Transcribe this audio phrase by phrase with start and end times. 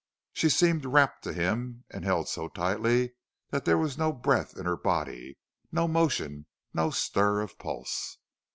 [0.33, 3.13] She seemed wrapped to him and held so tightly
[3.51, 5.37] there was no breath in her body,
[5.71, 8.17] no motion, no stir of pulse.